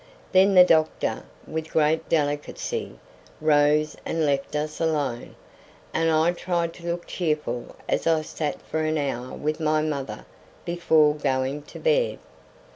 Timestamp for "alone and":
4.81-6.09